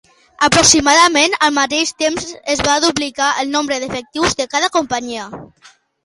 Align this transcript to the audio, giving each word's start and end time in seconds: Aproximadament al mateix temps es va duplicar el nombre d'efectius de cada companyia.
Aproximadament 0.45 1.33
al 1.47 1.51
mateix 1.57 1.91
temps 2.03 2.31
es 2.53 2.63
va 2.67 2.77
duplicar 2.85 3.27
el 3.43 3.51
nombre 3.57 3.77
d'efectius 3.83 4.33
de 4.41 4.47
cada 4.55 4.71
companyia. 4.79 5.27